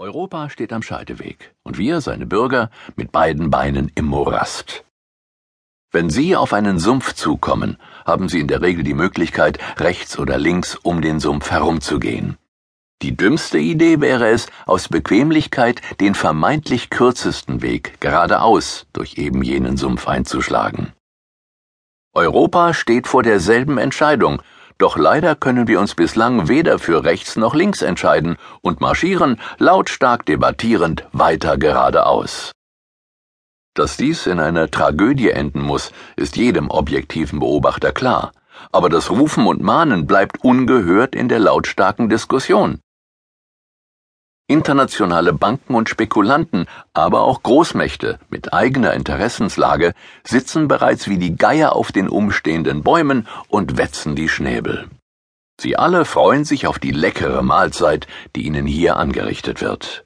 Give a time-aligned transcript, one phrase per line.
[0.00, 4.82] Europa steht am Scheideweg und wir, seine Bürger, mit beiden Beinen im Morast.
[5.92, 7.76] Wenn Sie auf einen Sumpf zukommen,
[8.06, 12.38] haben Sie in der Regel die Möglichkeit, rechts oder links um den Sumpf herumzugehen.
[13.02, 19.76] Die dümmste Idee wäre es, aus Bequemlichkeit den vermeintlich kürzesten Weg geradeaus durch eben jenen
[19.76, 20.94] Sumpf einzuschlagen.
[22.14, 24.40] Europa steht vor derselben Entscheidung
[24.80, 30.24] doch leider können wir uns bislang weder für rechts noch links entscheiden und marschieren, lautstark
[30.24, 32.52] debattierend, weiter geradeaus.
[33.74, 38.32] Dass dies in einer Tragödie enden muss, ist jedem objektiven Beobachter klar,
[38.72, 42.80] aber das Rufen und Mahnen bleibt ungehört in der lautstarken Diskussion.
[44.50, 51.76] Internationale Banken und Spekulanten, aber auch Großmächte mit eigener Interessenslage sitzen bereits wie die Geier
[51.76, 54.90] auf den umstehenden Bäumen und wetzen die Schnäbel.
[55.60, 60.04] Sie alle freuen sich auf die leckere Mahlzeit, die ihnen hier angerichtet wird.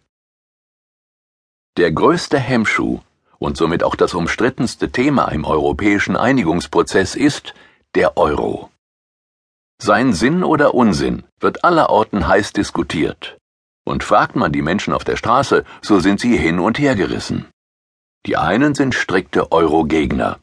[1.78, 3.00] Der größte Hemmschuh
[3.38, 7.54] und somit auch das umstrittenste Thema im europäischen Einigungsprozess ist
[7.94, 8.68] der Euro.
[9.80, 13.38] Sein Sinn oder Unsinn wird allerorten heiß diskutiert.
[13.84, 17.46] Und fragt man die Menschen auf der Straße, so sind sie hin und her gerissen.
[18.26, 20.38] Die einen sind strikte Euro-Gegner,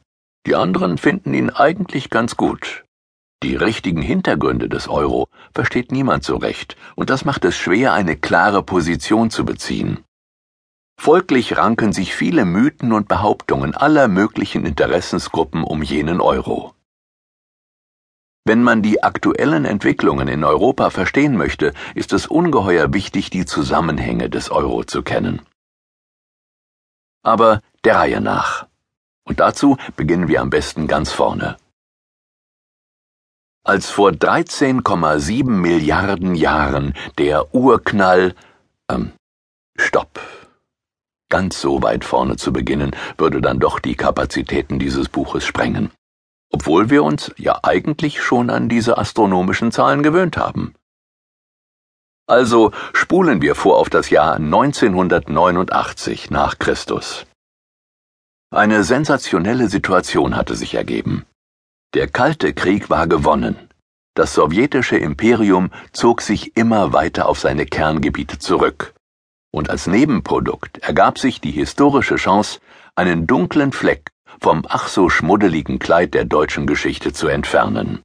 [0.48, 2.84] die anderen finden ihn eigentlich ganz gut.
[3.44, 8.16] Die richtigen Hintergründe des Euro versteht niemand so recht, und das macht es schwer, eine
[8.16, 10.04] klare Position zu beziehen.
[11.00, 16.76] Folglich ranken sich viele Mythen und Behauptungen aller möglichen Interessensgruppen um jenen Euro.
[18.52, 24.30] Wenn man die aktuellen Entwicklungen in Europa verstehen möchte, ist es ungeheuer wichtig, die Zusammenhänge
[24.30, 25.42] des Euro zu kennen.
[27.24, 28.68] Aber der Reihe nach.
[29.24, 31.56] Und dazu beginnen wir am besten ganz vorne.
[33.64, 38.36] Als vor 13,7 Milliarden Jahren der Urknall.
[38.90, 39.14] Ähm,
[39.78, 40.20] stopp.
[41.30, 45.90] Ganz so weit vorne zu beginnen, würde dann doch die Kapazitäten dieses Buches sprengen
[46.52, 50.76] obwohl wir uns ja eigentlich schon an diese astronomischen Zahlen gewöhnt haben.
[52.28, 57.26] Also spulen wir vor auf das Jahr 1989 nach Christus.
[58.54, 61.26] Eine sensationelle Situation hatte sich ergeben.
[61.94, 63.58] Der Kalte Krieg war gewonnen.
[64.14, 68.94] Das sowjetische Imperium zog sich immer weiter auf seine Kerngebiete zurück.
[69.54, 72.60] Und als Nebenprodukt ergab sich die historische Chance,
[72.96, 78.02] einen dunklen Fleck vom ach so schmuddeligen Kleid der deutschen Geschichte zu entfernen.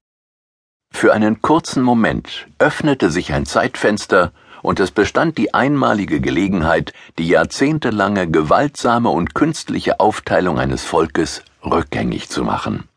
[0.93, 4.33] Für einen kurzen Moment öffnete sich ein Zeitfenster,
[4.63, 12.29] und es bestand die einmalige Gelegenheit, die jahrzehntelange gewaltsame und künstliche Aufteilung eines Volkes rückgängig
[12.29, 12.89] zu machen.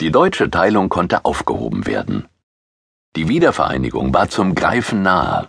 [0.00, 2.28] Die deutsche Teilung konnte aufgehoben werden.
[3.16, 5.48] Die Wiedervereinigung war zum Greifen nahe.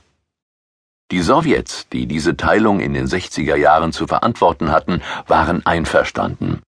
[1.12, 6.62] Die Sowjets, die diese Teilung in den 60er Jahren zu verantworten hatten, waren einverstanden.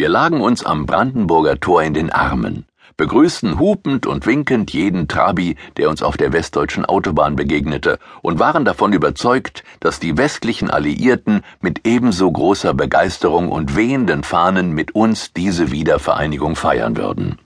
[0.00, 2.64] Wir lagen uns am Brandenburger Tor in den Armen,
[2.96, 8.64] begrüßten hupend und winkend jeden Trabi, der uns auf der westdeutschen Autobahn begegnete, und waren
[8.64, 15.34] davon überzeugt, dass die westlichen Alliierten mit ebenso großer Begeisterung und wehenden Fahnen mit uns
[15.34, 17.38] diese Wiedervereinigung feiern würden.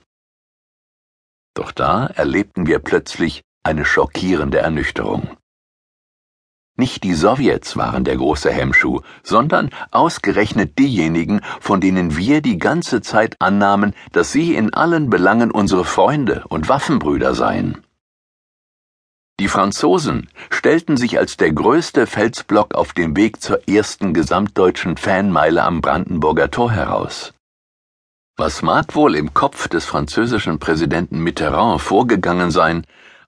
[1.55, 5.27] Doch da erlebten wir plötzlich eine schockierende Ernüchterung.
[6.77, 13.01] Nicht die Sowjets waren der große Hemmschuh, sondern ausgerechnet diejenigen, von denen wir die ganze
[13.01, 17.77] Zeit annahmen, dass sie in allen Belangen unsere Freunde und Waffenbrüder seien.
[19.39, 25.63] Die Franzosen stellten sich als der größte Felsblock auf dem Weg zur ersten gesamtdeutschen Fanmeile
[25.63, 27.33] am Brandenburger Tor heraus.
[28.37, 32.85] Was mag wohl im Kopf des französischen Präsidenten Mitterrand vorgegangen sein,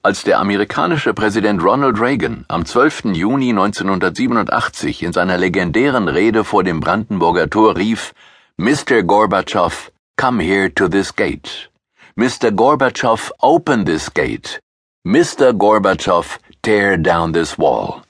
[0.07, 3.13] als der amerikanische Präsident Ronald Reagan am 12.
[3.13, 8.13] Juni 1987 in seiner legendären Rede vor dem Brandenburger Tor rief,
[8.55, 9.03] Mr.
[9.03, 11.69] Gorbatschow, come here to this gate.
[12.15, 12.51] Mr.
[12.51, 14.61] Gorbatschow, open this gate.
[15.05, 15.51] Mr.
[15.51, 18.01] Gorbatschow, tear down this wall.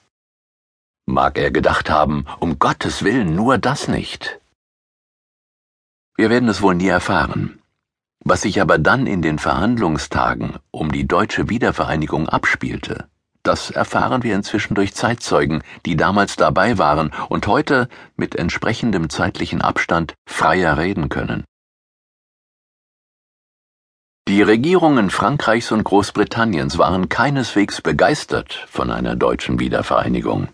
[1.08, 4.40] Mag er gedacht haben, um Gottes Willen nur das nicht.
[6.16, 7.59] Wir werden es wohl nie erfahren.
[8.23, 13.08] Was sich aber dann in den Verhandlungstagen um die deutsche Wiedervereinigung abspielte,
[13.43, 17.87] das erfahren wir inzwischen durch Zeitzeugen, die damals dabei waren und heute
[18.17, 21.46] mit entsprechendem zeitlichen Abstand freier reden können.
[24.28, 30.49] Die Regierungen Frankreichs und Großbritanniens waren keineswegs begeistert von einer deutschen Wiedervereinigung.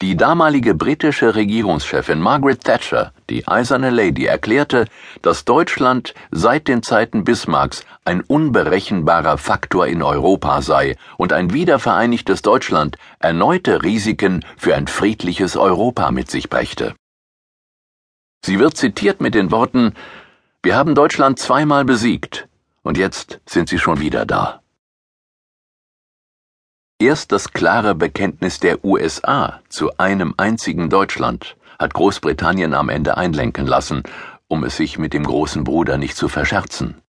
[0.00, 4.86] Die damalige britische Regierungschefin Margaret Thatcher, die eiserne Lady, erklärte,
[5.22, 12.42] dass Deutschland seit den Zeiten Bismarcks ein unberechenbarer Faktor in Europa sei und ein wiedervereinigtes
[12.42, 16.94] Deutschland erneute Risiken für ein friedliches Europa mit sich brächte.
[18.44, 19.94] Sie wird zitiert mit den Worten
[20.62, 22.46] Wir haben Deutschland zweimal besiegt,
[22.82, 24.62] und jetzt sind sie schon wieder da.
[27.00, 33.68] Erst das klare Bekenntnis der USA zu einem einzigen Deutschland hat Großbritannien am Ende einlenken
[33.68, 34.02] lassen,
[34.48, 37.00] um es sich mit dem großen Bruder nicht zu verscherzen.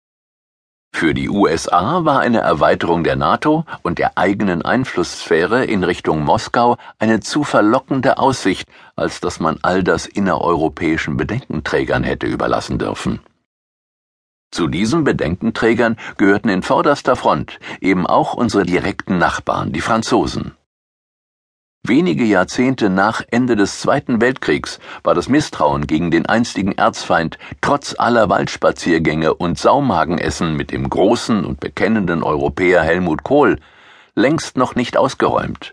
[0.95, 6.77] Für die USA war eine Erweiterung der NATO und der eigenen Einflusssphäre in Richtung Moskau
[6.99, 13.21] eine zu verlockende Aussicht, als dass man all das innereuropäischen Bedenkenträgern hätte überlassen dürfen.
[14.59, 20.57] Zu diesen Bedenkenträgern gehörten in vorderster Front eben auch unsere direkten Nachbarn, die Franzosen.
[21.87, 27.95] Wenige Jahrzehnte nach Ende des Zweiten Weltkriegs war das Misstrauen gegen den einstigen Erzfeind trotz
[27.97, 33.61] aller Waldspaziergänge und Saumagenessen mit dem großen und bekennenden Europäer Helmut Kohl
[34.17, 35.73] längst noch nicht ausgeräumt.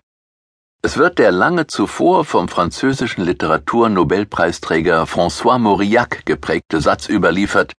[0.83, 7.73] Es wird der lange zuvor vom französischen Literaturnobelpreisträger François Mauriac geprägte Satz überliefert,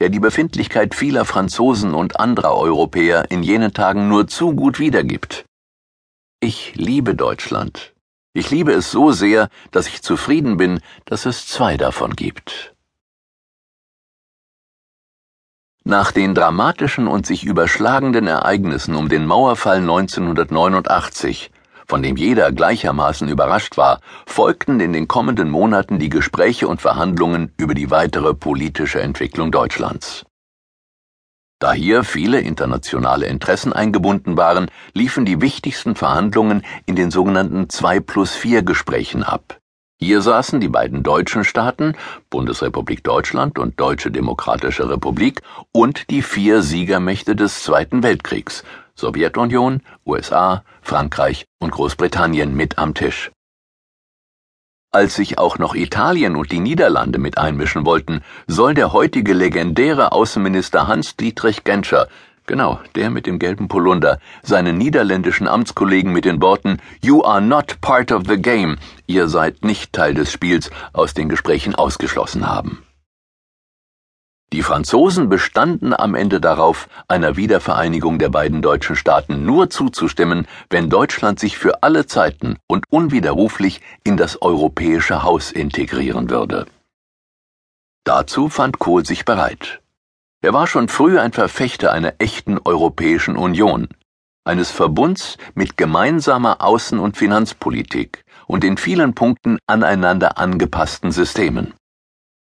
[0.00, 5.44] der die Befindlichkeit vieler Franzosen und anderer Europäer in jenen Tagen nur zu gut wiedergibt.
[6.40, 7.94] Ich liebe Deutschland.
[8.32, 12.74] Ich liebe es so sehr, dass ich zufrieden bin, dass es zwei davon gibt.
[15.84, 21.50] Nach den dramatischen und sich überschlagenden Ereignissen um den Mauerfall 1989
[21.90, 27.52] von dem jeder gleichermaßen überrascht war, folgten in den kommenden Monaten die Gespräche und Verhandlungen
[27.56, 30.24] über die weitere politische Entwicklung Deutschlands.
[31.58, 37.98] Da hier viele internationale Interessen eingebunden waren, liefen die wichtigsten Verhandlungen in den sogenannten 2
[37.98, 39.58] plus 4 Gesprächen ab.
[39.98, 41.96] Hier saßen die beiden deutschen Staaten,
[42.30, 45.42] Bundesrepublik Deutschland und Deutsche Demokratische Republik,
[45.72, 48.64] und die vier Siegermächte des Zweiten Weltkriegs,
[49.00, 53.30] Sowjetunion, USA, Frankreich und Großbritannien mit am Tisch.
[54.92, 60.12] Als sich auch noch Italien und die Niederlande mit einmischen wollten, soll der heutige legendäre
[60.12, 62.08] Außenminister Hans-Dietrich Genscher,
[62.44, 67.80] genau, der mit dem gelben Polunder, seinen niederländischen Amtskollegen mit den Worten You are not
[67.80, 72.82] part of the game, ihr seid nicht Teil des Spiels, aus den Gesprächen ausgeschlossen haben.
[74.52, 80.90] Die Franzosen bestanden am Ende darauf, einer Wiedervereinigung der beiden deutschen Staaten nur zuzustimmen, wenn
[80.90, 86.66] Deutschland sich für alle Zeiten und unwiderruflich in das europäische Haus integrieren würde.
[88.04, 89.80] Dazu fand Kohl sich bereit.
[90.42, 93.86] Er war schon früh ein Verfechter einer echten Europäischen Union,
[94.44, 101.74] eines Verbunds mit gemeinsamer Außen- und Finanzpolitik und in vielen Punkten aneinander angepassten Systemen.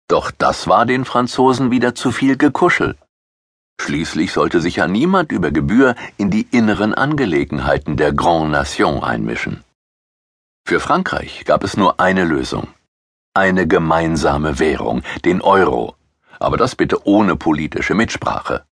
[0.08, 2.96] Doch das war den Franzosen wieder zu viel Gekuschel.
[3.80, 9.64] Schließlich sollte sich ja niemand über Gebühr in die inneren Angelegenheiten der Grand Nation einmischen.
[10.64, 12.68] Für Frankreich gab es nur eine Lösung.
[13.34, 15.94] Eine gemeinsame Währung, den Euro.
[16.38, 18.64] Aber das bitte ohne politische Mitsprache.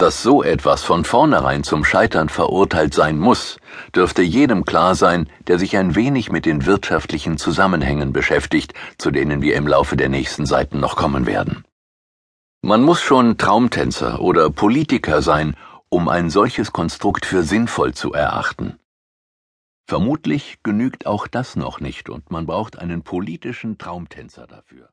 [0.00, 3.58] Dass so etwas von vornherein zum Scheitern verurteilt sein muss,
[3.96, 9.42] dürfte jedem klar sein, der sich ein wenig mit den wirtschaftlichen Zusammenhängen beschäftigt, zu denen
[9.42, 11.64] wir im Laufe der nächsten Seiten noch kommen werden.
[12.62, 15.56] Man muss schon Traumtänzer oder Politiker sein,
[15.88, 18.78] um ein solches Konstrukt für sinnvoll zu erachten.
[19.88, 24.90] Vermutlich genügt auch das noch nicht und man braucht einen politischen Traumtänzer dafür.